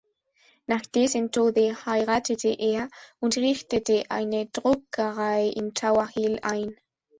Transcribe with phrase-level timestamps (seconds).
[0.65, 6.75] Nach dessen Tode heiratete er und richtete eine Druckerei in Tower Hill ein.